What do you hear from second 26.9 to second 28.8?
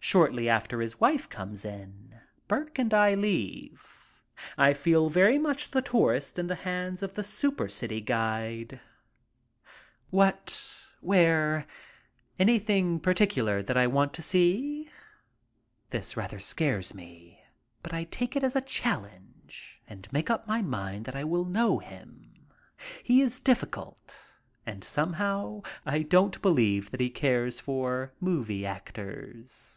that he cares for movie